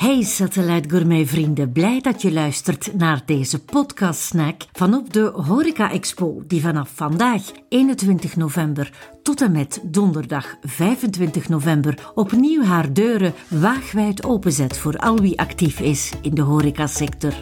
Hey 0.00 0.22
Satellite 0.22 0.88
Gourmet 0.88 1.28
vrienden, 1.28 1.72
blij 1.72 2.00
dat 2.00 2.22
je 2.22 2.32
luistert 2.32 2.94
naar 2.96 3.22
deze 3.26 3.64
podcast 3.64 4.20
snack 4.20 4.62
van 4.72 4.94
op 4.94 5.12
de 5.12 5.20
Horeca 5.20 5.90
Expo 5.90 6.42
die 6.46 6.60
vanaf 6.60 6.90
vandaag 6.94 7.42
21 7.68 8.36
november 8.36 8.92
tot 9.22 9.40
en 9.40 9.52
met 9.52 9.80
donderdag 9.84 10.56
25 10.62 11.48
november 11.48 12.10
opnieuw 12.14 12.62
haar 12.62 12.92
deuren 12.92 13.34
waagwijd 13.48 14.24
openzet 14.24 14.78
voor 14.78 14.96
al 14.96 15.18
wie 15.18 15.38
actief 15.40 15.80
is 15.80 16.12
in 16.22 16.34
de 16.34 16.42
horecasector. 16.42 17.34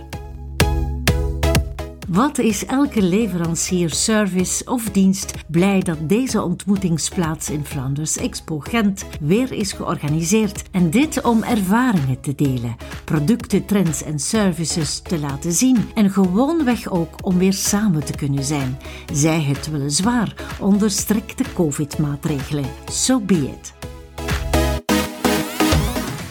Wat 2.09 2.38
is 2.38 2.64
elke 2.64 3.02
leverancier, 3.02 3.90
service 3.90 4.64
of 4.64 4.84
dienst 4.90 5.34
blij 5.48 5.80
dat 5.80 6.08
deze 6.08 6.43
ontmoetingsplaats 6.43 7.50
in 7.50 7.64
Flanders 7.64 8.16
Expo 8.16 8.58
Gent 8.58 9.04
weer 9.20 9.52
is 9.52 9.72
georganiseerd. 9.72 10.62
En 10.71 10.90
dit 10.90 11.22
om 11.22 11.43
ervaringen 11.43 12.21
te 12.21 12.34
delen, 12.34 12.76
producten, 13.04 13.64
trends 13.64 14.03
en 14.03 14.18
services 14.18 14.98
te 15.00 15.18
laten 15.18 15.53
zien. 15.53 15.76
En 15.94 16.11
gewoonweg 16.11 16.90
ook 16.90 17.26
om 17.26 17.39
weer 17.39 17.53
samen 17.53 18.04
te 18.04 18.12
kunnen 18.12 18.45
zijn. 18.45 18.79
Zij 19.12 19.43
het 19.43 19.70
weliswaar 19.70 20.34
onder 20.61 20.90
strikte 20.90 21.45
COVID-maatregelen. 21.54 22.64
So 22.90 23.20
be 23.20 23.34
it. 23.34 23.87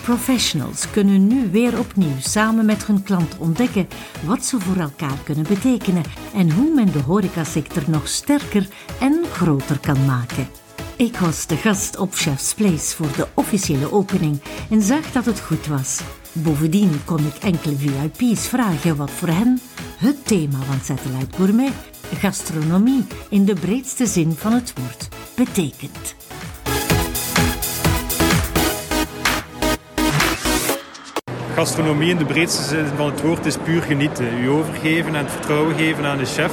Professionals 0.07 0.89
kunnen 0.91 1.27
nu 1.27 1.49
weer 1.51 1.79
opnieuw 1.79 2.19
samen 2.19 2.65
met 2.65 2.85
hun 2.85 3.03
klant 3.03 3.37
ontdekken 3.37 3.87
wat 4.25 4.45
ze 4.45 4.59
voor 4.59 4.75
elkaar 4.75 5.17
kunnen 5.23 5.45
betekenen 5.47 6.03
en 6.33 6.51
hoe 6.51 6.73
men 6.73 6.91
de 6.91 6.99
horecasector 6.99 7.83
nog 7.87 8.07
sterker 8.07 8.67
en 8.99 9.23
groter 9.31 9.79
kan 9.79 10.05
maken. 10.05 10.47
Ik 10.95 11.17
was 11.17 11.47
de 11.47 11.55
gast 11.55 11.97
op 11.97 12.13
Chef's 12.13 12.53
Place 12.53 12.95
voor 12.95 13.11
de 13.15 13.27
officiële 13.33 13.91
opening 13.91 14.39
en 14.69 14.81
zag 14.81 15.11
dat 15.11 15.25
het 15.25 15.39
goed 15.39 15.67
was. 15.67 16.01
Bovendien 16.31 17.01
kon 17.05 17.25
ik 17.25 17.43
enkele 17.43 17.75
VIP's 17.75 18.47
vragen 18.47 18.95
wat 18.95 19.11
voor 19.11 19.27
hen 19.29 19.59
het 19.97 20.27
thema 20.27 20.59
van 20.59 20.79
Satellite 20.83 21.35
Gourmet, 21.35 21.73
gastronomie 22.13 23.05
in 23.29 23.45
de 23.45 23.53
breedste 23.53 24.05
zin 24.05 24.33
van 24.33 24.53
het 24.53 24.73
woord, 24.79 25.07
betekent. 25.35 26.26
Gastronomie 31.57 32.09
in 32.09 32.17
de 32.17 32.25
breedste 32.25 32.63
zin 32.63 32.85
van 32.95 33.05
het 33.05 33.21
woord 33.21 33.45
is 33.45 33.57
puur 33.57 33.81
genieten. 33.81 34.43
U 34.43 34.49
overgeven 34.49 35.15
en 35.15 35.23
het 35.23 35.31
vertrouwen 35.31 35.75
geven 35.75 36.05
aan 36.05 36.17
de 36.17 36.25
chef, 36.25 36.51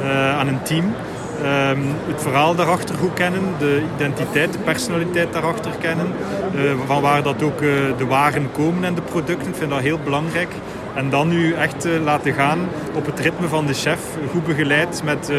uh, 0.00 0.38
aan 0.38 0.48
een 0.48 0.62
team. 0.62 0.84
Um, 0.84 1.86
het 2.06 2.22
verhaal 2.22 2.54
daarachter 2.54 2.94
goed 2.94 3.12
kennen, 3.12 3.42
de 3.58 3.82
identiteit, 3.96 4.52
de 4.52 4.58
personaliteit 4.58 5.32
daarachter 5.32 5.70
kennen. 5.80 6.06
Uh, 6.54 6.72
van 6.86 7.02
waar 7.02 7.22
dat 7.22 7.42
ook 7.42 7.60
uh, 7.60 7.70
de 7.98 8.06
waren 8.06 8.50
komen 8.52 8.84
en 8.84 8.94
de 8.94 9.00
producten. 9.00 9.48
Ik 9.48 9.54
vind 9.54 9.70
dat 9.70 9.80
heel 9.80 9.98
belangrijk. 10.04 10.50
En 10.94 11.10
dan 11.10 11.28
nu 11.28 11.52
echt 11.52 11.86
uh, 11.86 12.02
laten 12.02 12.32
gaan 12.32 12.58
op 12.94 13.06
het 13.06 13.20
ritme 13.20 13.48
van 13.48 13.66
de 13.66 13.74
chef. 13.74 14.00
Goed 14.30 14.46
begeleid 14.46 15.00
met 15.04 15.30
uh, 15.30 15.38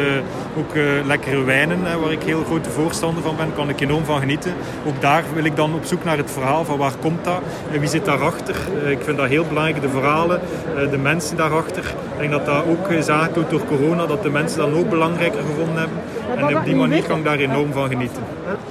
ook 0.58 0.76
uh, 0.76 0.84
lekkere 1.06 1.44
wijnen, 1.44 2.02
waar 2.02 2.12
ik 2.12 2.24
heel 2.24 2.44
grote 2.44 2.70
voorstander 2.70 3.24
van 3.24 3.36
ben. 3.36 3.54
kan 3.56 3.70
ik 3.70 3.80
enorm 3.82 4.06
van 4.06 4.20
genieten. 4.20 4.54
Ook 4.88 5.02
daar 5.02 5.24
wil 5.34 5.44
ik 5.44 5.56
dan 5.56 5.74
op 5.74 5.86
zoek 5.86 6.04
naar 6.04 6.18
het 6.18 6.32
verhaal 6.32 6.66
van 6.66 6.78
waar 6.78 6.96
komt 7.02 7.24
dat 7.24 7.42
en 7.72 7.80
wie 7.80 7.90
zit 7.90 8.06
daarachter. 8.06 8.56
ik 8.88 9.00
vind 9.02 9.18
dat 9.18 9.28
heel 9.28 9.46
belangrijk, 9.46 9.82
de 9.82 9.90
verhalen, 9.90 10.42
de 10.92 10.98
mensen 10.98 11.38
daarachter. 11.38 11.84
Ik 11.84 12.20
denk 12.20 12.32
dat 12.32 12.46
dat 12.46 12.66
ook 12.66 12.90
is 12.90 13.06
door 13.50 13.66
corona, 13.66 14.06
dat 14.06 14.24
de 14.24 14.30
mensen 14.30 14.58
dat 14.58 14.74
ook 14.74 14.90
belangrijker 14.90 15.40
gevonden 15.40 15.78
hebben. 15.78 15.98
En 16.38 16.58
op 16.58 16.66
die 16.66 16.76
manier 16.76 17.04
kan 17.04 17.18
ik 17.18 17.24
daar 17.24 17.38
enorm 17.38 17.72
van 17.72 17.90
genieten. 17.90 18.24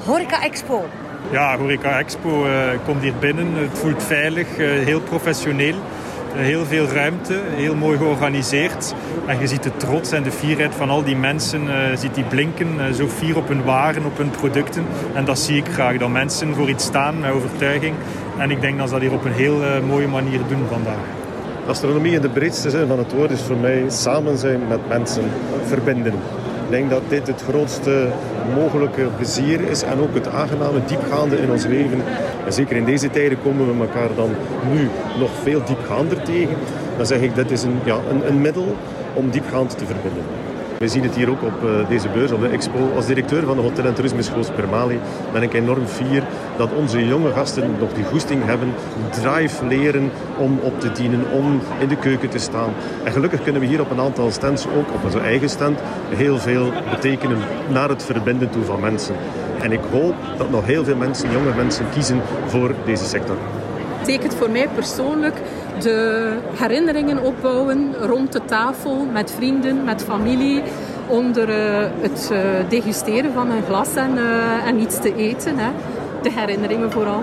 Horeca 0.04 0.42
Expo. 0.42 0.84
Ja, 1.30 1.58
Horeca 1.58 1.98
Expo 1.98 2.46
komt 2.84 3.02
hier 3.02 3.14
binnen. 3.20 3.54
Het 3.54 3.78
voelt 3.78 4.02
veilig, 4.02 4.56
heel 4.56 5.00
professioneel. 5.00 5.74
Heel 6.36 6.64
veel 6.64 6.86
ruimte, 6.86 7.40
heel 7.48 7.74
mooi 7.74 7.98
georganiseerd. 7.98 8.94
En 9.26 9.40
je 9.40 9.46
ziet 9.46 9.62
de 9.62 9.76
trots 9.76 10.12
en 10.12 10.22
de 10.22 10.30
fierheid 10.30 10.74
van 10.74 10.90
al 10.90 11.04
die 11.04 11.16
mensen, 11.16 11.62
uh, 11.62 11.96
ziet 11.96 12.14
die 12.14 12.24
blinken, 12.24 12.74
uh, 12.76 12.90
zo 12.90 13.06
fier 13.06 13.36
op 13.36 13.48
hun 13.48 13.64
waren, 13.64 14.04
op 14.04 14.18
hun 14.18 14.30
producten. 14.30 14.84
En 15.14 15.24
dat 15.24 15.38
zie 15.38 15.56
ik 15.56 15.66
graag, 15.68 15.98
dat 15.98 16.08
mensen 16.08 16.54
voor 16.54 16.68
iets 16.68 16.84
staan 16.84 17.20
met 17.20 17.30
overtuiging. 17.30 17.94
En 18.38 18.50
ik 18.50 18.60
denk 18.60 18.78
dat 18.78 18.86
ze 18.86 18.92
dat 18.92 19.02
hier 19.02 19.12
op 19.12 19.24
een 19.24 19.32
heel 19.32 19.60
uh, 19.60 19.68
mooie 19.86 20.08
manier 20.08 20.40
doen 20.48 20.66
vandaag. 20.70 21.04
Astronomie 21.66 22.14
in 22.14 22.20
de 22.20 22.28
breedste 22.28 22.70
zin 22.70 22.86
van 22.86 22.98
het 22.98 23.12
woord 23.12 23.30
is 23.30 23.40
voor 23.40 23.56
mij 23.56 23.84
samen 23.88 24.38
zijn 24.38 24.60
met 24.68 24.88
mensen, 24.88 25.24
verbinden. 25.66 26.14
Ik 26.64 26.70
denk 26.70 26.90
dat 26.90 27.02
dit 27.08 27.26
het 27.26 27.42
grootste 27.48 28.08
mogelijke 28.54 29.06
plezier 29.16 29.60
is 29.60 29.82
en 29.82 29.98
ook 30.00 30.14
het 30.14 30.28
aangename 30.28 30.84
diepgaande 30.86 31.36
in 31.36 31.50
ons 31.50 31.66
leven. 31.66 32.02
En 32.46 32.52
zeker 32.52 32.76
in 32.76 32.84
deze 32.84 33.10
tijden 33.10 33.42
komen 33.42 33.66
we 33.66 33.84
elkaar 33.84 34.14
dan 34.16 34.30
nu 34.72 34.88
nog 35.18 35.30
veel 35.42 35.62
diepgaander 35.64 36.22
tegen. 36.22 36.56
Dan 36.96 37.06
zeg 37.06 37.20
ik, 37.20 37.34
dit 37.34 37.50
is 37.50 37.62
een, 37.62 37.78
ja, 37.84 37.98
een, 38.10 38.28
een 38.28 38.40
middel 38.40 38.76
om 39.14 39.30
diepgaand 39.30 39.78
te 39.78 39.86
verbinden. 39.86 40.22
We 40.78 40.88
zien 40.88 41.02
het 41.02 41.14
hier 41.14 41.30
ook 41.30 41.42
op 41.42 41.62
uh, 41.64 41.88
deze 41.88 42.08
beurs, 42.08 42.32
op 42.32 42.40
de 42.40 42.48
expo. 42.48 42.92
Als 42.94 43.06
directeur 43.06 43.44
van 43.44 43.56
de 43.56 43.62
Hotel- 43.62 43.84
en 43.84 43.94
Toerismeschool 43.94 44.44
Spermali 44.44 45.00
ben 45.32 45.42
ik 45.42 45.52
enorm 45.52 45.86
fier 45.86 46.22
dat 46.56 46.72
onze 46.72 47.06
jonge 47.06 47.32
gasten 47.32 47.74
nog 47.78 47.92
die 47.92 48.04
goesting 48.04 48.44
hebben, 48.44 48.74
drive 49.10 49.66
leren 49.66 50.10
om 50.38 50.58
op 50.62 50.80
te 50.80 50.92
dienen, 50.92 51.30
om 51.30 51.60
in 51.78 51.88
de 51.88 51.96
keuken 51.96 52.28
te 52.28 52.38
staan. 52.38 52.72
En 53.04 53.12
gelukkig 53.12 53.42
kunnen 53.42 53.60
we 53.60 53.66
hier 53.66 53.80
op 53.80 53.90
een 53.90 54.00
aantal 54.00 54.30
stands, 54.30 54.66
ook 54.66 54.94
op 54.94 55.04
onze 55.04 55.20
eigen 55.20 55.48
stand, 55.48 55.78
heel 56.08 56.38
veel 56.38 56.72
betekenen 56.90 57.38
naar 57.68 57.88
het 57.88 58.04
verbinden 58.04 58.50
toe 58.50 58.64
van 58.64 58.80
mensen. 58.80 59.14
En 59.60 59.72
ik 59.72 59.80
hoop 59.92 60.14
dat 60.38 60.50
nog 60.50 60.66
heel 60.66 60.84
veel 60.84 60.96
mensen, 60.96 61.30
jonge 61.30 61.54
mensen, 61.56 61.84
kiezen 61.92 62.20
voor 62.46 62.74
deze 62.84 63.04
sector 63.04 63.36
betekent 64.06 64.34
voor 64.34 64.50
mij 64.50 64.68
persoonlijk 64.68 65.36
de 65.80 66.28
herinneringen 66.54 67.22
opbouwen 67.22 67.94
rond 68.00 68.32
de 68.32 68.44
tafel 68.44 69.06
met 69.12 69.30
vrienden, 69.30 69.84
met 69.84 70.04
familie. 70.04 70.62
Onder 71.06 71.48
uh, 71.48 71.86
het 72.00 72.30
uh, 72.32 72.38
degusteren 72.68 73.32
van 73.32 73.50
een 73.50 73.62
glas 73.62 73.94
en, 73.94 74.16
uh, 74.16 74.66
en 74.66 74.80
iets 74.80 75.00
te 75.00 75.14
eten. 75.14 75.58
Hè. 75.58 75.70
De 76.22 76.30
herinneringen 76.32 76.92
vooral. 76.92 77.22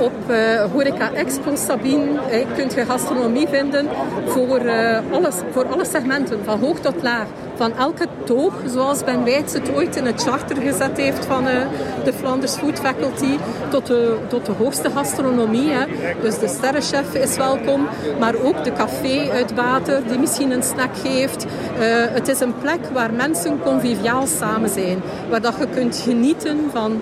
Op 0.00 0.12
uh, 0.30 0.64
Horeca 0.72 1.12
Expo 1.12 1.56
Sabine 1.56 2.20
eh, 2.30 2.46
kunt 2.56 2.74
je 2.74 2.84
gastronomie 2.84 3.48
vinden 3.48 3.88
voor, 4.26 4.60
uh, 4.60 4.98
alles, 5.12 5.34
voor 5.50 5.66
alle 5.66 5.84
segmenten, 5.84 6.44
van 6.44 6.60
hoog 6.60 6.78
tot 6.78 7.02
laag. 7.02 7.26
Van 7.54 7.76
elke 7.76 8.06
toog, 8.24 8.54
zoals 8.66 9.04
Ben 9.04 9.24
Weitz 9.24 9.52
het 9.52 9.74
ooit 9.74 9.96
in 9.96 10.06
het 10.06 10.22
charter 10.22 10.56
gezet 10.56 10.96
heeft 10.96 11.24
van 11.24 11.44
de 12.04 12.12
Flanders 12.12 12.54
Food 12.54 12.78
Faculty, 12.78 13.38
tot 13.68 13.86
de, 13.86 14.16
tot 14.28 14.46
de 14.46 14.52
hoogste 14.52 14.90
gastronomie. 14.90 15.70
Hè. 15.70 15.84
Dus 16.22 16.38
de 16.38 16.48
sterrenchef 16.48 17.14
is 17.14 17.36
welkom, 17.36 17.88
maar 18.18 18.34
ook 18.42 18.64
de 18.64 18.72
café 18.72 19.30
uit 19.30 19.54
water 19.54 20.02
die 20.08 20.18
misschien 20.18 20.50
een 20.50 20.62
snack 20.62 20.96
geeft. 21.02 21.46
het 22.12 22.28
is 22.28 22.40
een 22.40 22.58
plek 22.58 22.80
waar 22.92 23.12
mensen 23.12 23.60
conviviaal 23.62 24.26
samen 24.26 24.68
zijn, 24.68 25.02
waar 25.30 25.40
dat 25.40 25.54
je 25.58 25.66
kunt 25.74 25.96
genieten 25.96 26.58
van 26.72 27.00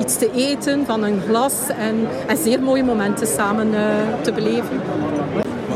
iets 0.00 0.16
te 0.16 0.30
eten, 0.34 0.86
van 0.86 1.04
een 1.04 1.20
glas 1.28 1.54
en 1.78 1.93
en, 2.26 2.36
zeer 2.36 2.62
mooie 2.62 2.84
momenten 2.84 3.26
samen 3.26 3.68
uh, 3.68 3.80
te 4.20 4.32
beleven. 4.32 4.80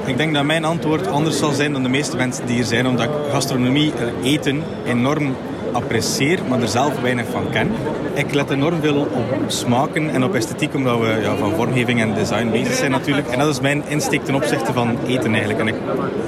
Ik 0.05 0.17
denk 0.17 0.35
dat 0.35 0.45
mijn 0.45 0.65
antwoord 0.65 1.07
anders 1.07 1.39
zal 1.39 1.53
zijn 1.53 1.73
dan 1.73 1.83
de 1.83 1.89
meeste 1.89 2.17
mensen 2.17 2.47
die 2.47 2.55
hier 2.55 2.65
zijn, 2.65 2.87
omdat 2.87 3.07
ik 3.07 3.13
gastronomie, 3.31 3.93
eten 4.23 4.63
enorm 4.87 5.35
apprecieer, 5.73 6.39
maar 6.49 6.61
er 6.63 6.69
zelf 6.69 7.01
weinig 7.01 7.27
van 7.31 7.51
ken. 7.51 7.71
Ik 8.15 8.35
let 8.35 8.51
enorm 8.51 8.81
veel 8.81 9.01
op 9.01 9.45
smaken 9.47 10.11
en 10.11 10.25
op 10.25 10.35
esthetiek, 10.35 10.75
omdat 10.75 11.01
we 11.01 11.19
ja, 11.23 11.37
van 11.37 11.55
vormgeving 11.55 12.01
en 12.01 12.15
design 12.15 12.51
bezig 12.51 12.75
zijn 12.75 12.91
natuurlijk. 12.91 13.29
En 13.29 13.39
dat 13.39 13.49
is 13.49 13.61
mijn 13.61 13.83
insteek 13.89 14.25
ten 14.25 14.35
opzichte 14.35 14.73
van 14.73 14.97
eten 15.07 15.31
eigenlijk. 15.31 15.61
En 15.61 15.69
ik 15.69 15.75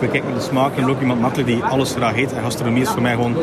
bekijk 0.01 0.25
naar 0.25 0.35
de 0.35 0.41
smaak 0.41 0.77
en 0.77 0.91
ook 0.91 1.01
iemand 1.01 1.21
makkelijk 1.21 1.49
die 1.49 1.63
alles 1.63 1.93
graag 1.93 2.17
eet. 2.17 2.33
Gastronomie 2.43 2.83
is 2.83 2.89
voor 2.89 3.03
mij 3.03 3.15
gewoon 3.15 3.37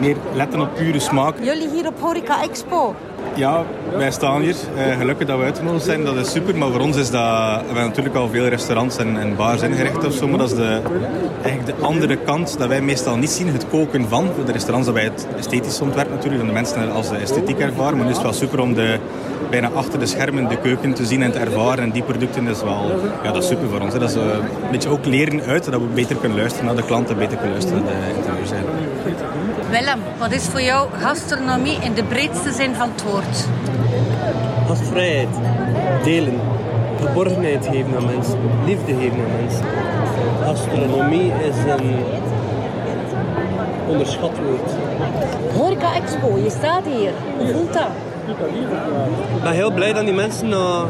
meer 0.00 0.16
letten 0.34 0.60
op 0.60 0.74
pure 0.74 0.98
smaak. 0.98 1.34
Jullie 1.42 1.68
hier 1.68 1.86
op 1.86 2.00
Horeca 2.00 2.42
Expo? 2.42 2.94
Ja, 3.34 3.64
wij 3.96 4.10
staan 4.10 4.40
hier. 4.40 4.54
Uh, 4.76 4.96
gelukkig 4.96 5.26
dat 5.26 5.38
we 5.38 5.44
uitgenodigd 5.44 5.84
zijn, 5.84 6.04
dat 6.04 6.16
is 6.16 6.30
super. 6.30 6.56
Maar 6.56 6.70
voor 6.70 6.80
ons 6.80 6.96
is 6.96 7.10
dat... 7.10 7.60
We 7.60 7.64
hebben 7.64 7.84
natuurlijk 7.84 8.14
al 8.14 8.28
veel 8.28 8.46
restaurants 8.46 8.96
en, 8.96 9.18
en 9.18 9.36
bars 9.36 9.62
ingericht 9.62 10.06
of 10.06 10.12
zo. 10.12 10.28
Maar 10.28 10.38
dat 10.38 10.50
is 10.50 10.56
de, 10.56 10.80
eigenlijk 11.42 11.78
de 11.78 11.86
andere 11.86 12.16
kant 12.16 12.58
dat 12.58 12.68
wij 12.68 12.80
meestal 12.80 13.16
niet 13.16 13.30
zien. 13.30 13.48
Het 13.48 13.68
koken 13.68 14.08
van. 14.08 14.28
Voor 14.34 14.44
de 14.44 14.52
restaurants 14.52 14.86
dat 14.86 14.96
wij 14.96 15.04
het 15.04 15.26
esthetisch 15.36 15.80
ontwerp 15.80 16.10
natuurlijk. 16.10 16.40
En 16.40 16.46
de 16.46 16.52
mensen 16.52 16.92
als 16.92 17.08
de 17.08 17.16
esthetiek 17.16 17.58
ervaren. 17.58 17.96
Maar 17.96 18.04
nu 18.04 18.10
is 18.10 18.16
het 18.16 18.26
wel 18.26 18.34
super 18.34 18.60
om 18.60 18.74
de, 18.74 18.98
bijna 19.50 19.68
achter 19.74 19.98
de 19.98 20.06
schermen 20.06 20.48
de 20.48 20.56
keuken 20.56 20.94
te 20.94 21.06
zien 21.06 21.22
en 21.22 21.32
te 21.32 21.38
ervaren. 21.38 21.84
En 21.84 21.90
die 21.90 22.02
producten 22.02 22.46
is 22.46 22.62
wel... 22.62 22.90
Ja, 23.22 23.32
dat 23.32 23.42
is 23.42 23.48
super 23.48 23.68
voor 23.68 23.80
ons. 23.80 23.92
Hè. 23.92 23.98
Dat 23.98 24.10
is 24.10 24.16
uh, 24.16 24.22
een 24.22 24.70
beetje 24.70 24.88
ook 24.88 25.04
leren 25.04 25.42
uit. 25.42 25.64
Dat 25.64 25.80
we 25.80 25.86
beter 25.86 26.16
kunnen 26.16 26.38
luisteren 26.38 26.66
naar 26.66 26.76
de 26.76 26.84
klanten. 26.84 27.16
Beter 27.16 27.36
kunnen 27.36 27.52
luisteren 27.52 27.84
naar 27.84 27.92
de 27.92 28.14
interieurs. 28.16 28.50
Willem, 29.70 30.00
wat 30.18 30.32
is 30.32 30.44
voor 30.44 30.62
jou 30.62 30.88
gastronomie 30.92 31.78
in 31.80 31.94
de 31.94 32.04
breedste 32.04 32.52
zin 32.52 32.74
van 32.74 32.88
het 32.90 33.02
woord? 33.02 33.46
Gastvrijheid, 34.66 35.28
delen, 36.04 36.40
geborgenheid 37.00 37.66
geven 37.66 37.96
aan 37.96 38.04
mensen, 38.04 38.38
liefde 38.66 38.94
geven 38.94 39.18
aan 39.18 39.40
mensen. 39.40 39.64
Gastronomie 40.44 41.32
is 41.32 41.72
een 41.72 41.96
onderschat 43.88 44.32
woord. 44.46 44.72
Horeca 45.56 45.94
Expo, 45.94 46.38
je 46.38 46.50
staat 46.50 46.84
hier. 46.86 47.10
Hoe 47.38 47.52
voelt 47.52 47.72
dat? 47.72 48.07
Ik 48.28 49.42
ben 49.42 49.52
heel 49.52 49.70
blij 49.70 49.92
dat 49.92 50.04
die 50.04 50.14
mensen 50.14 50.48
na 50.48 50.84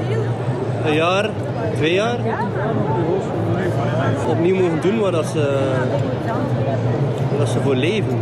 een 0.84 0.94
jaar, 0.94 1.30
twee 1.76 1.92
jaar 1.92 2.18
opnieuw 4.28 4.56
mogen 4.56 4.80
doen 4.80 5.12
dat 5.12 5.26
ze, 5.26 5.58
dat 7.38 7.48
ze 7.48 7.60
voor 7.60 7.74
leven. 7.74 8.18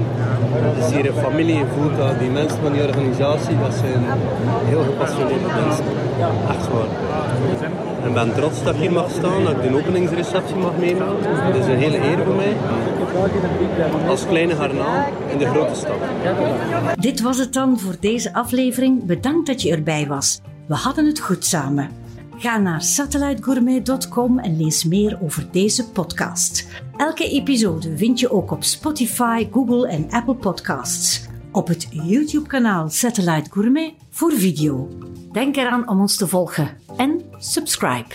Het 0.52 0.84
is 0.84 0.92
hier 0.92 1.06
een 1.06 1.22
familie, 1.22 1.64
voelt 1.74 1.96
dat 1.96 2.18
die 2.18 2.30
mensen 2.30 2.58
van 2.62 2.72
die 2.72 2.82
organisatie, 2.82 3.58
dat 3.58 3.74
zijn 3.74 4.04
heel 4.64 4.82
gepassioneerde 4.82 5.46
mensen. 5.64 5.84
Echt 6.48 6.68
waar. 6.68 7.95
Ik 8.06 8.14
ben 8.14 8.34
trots 8.34 8.62
dat 8.62 8.74
ik 8.74 8.80
hier 8.80 8.92
mag 8.92 9.10
staan, 9.10 9.44
dat 9.44 9.52
ik 9.52 9.62
de 9.62 9.76
openingsreceptie 9.76 10.56
mag 10.56 10.76
meemaken. 10.76 11.44
Het 11.46 11.56
is 11.56 11.66
een 11.66 11.78
hele 11.78 11.98
eer 11.98 12.24
voor 12.24 12.34
mij. 12.34 12.56
Als 14.08 14.26
kleine 14.26 14.54
garnaal 14.54 15.06
in 15.32 15.38
de 15.38 15.46
grote 15.46 15.74
stad. 15.74 15.96
Dit 17.00 17.20
was 17.20 17.38
het 17.38 17.52
dan 17.52 17.78
voor 17.78 17.96
deze 18.00 18.34
aflevering. 18.34 19.04
Bedankt 19.04 19.46
dat 19.46 19.62
je 19.62 19.70
erbij 19.70 20.06
was. 20.06 20.40
We 20.66 20.74
hadden 20.74 21.06
het 21.06 21.20
goed 21.20 21.44
samen. 21.44 21.90
Ga 22.38 22.58
naar 22.58 22.82
satellitegourmet.com 22.82 24.38
en 24.38 24.56
lees 24.56 24.84
meer 24.84 25.18
over 25.22 25.48
deze 25.52 25.90
podcast. 25.90 26.66
Elke 26.96 27.28
episode 27.28 27.96
vind 27.96 28.20
je 28.20 28.30
ook 28.30 28.50
op 28.50 28.64
Spotify, 28.64 29.48
Google 29.52 29.88
en 29.88 30.06
Apple 30.10 30.34
Podcasts. 30.34 31.26
Op 31.52 31.68
het 31.68 31.88
YouTube-kanaal 31.90 32.88
Satellite 32.88 33.50
Gourmet 33.50 33.92
voor 34.10 34.32
video. 34.32 34.88
Denk 35.32 35.56
eraan 35.56 35.88
om 35.88 36.00
ons 36.00 36.16
te 36.16 36.26
volgen 36.26 36.70
en 36.96 37.15
subscribe. 37.46 38.12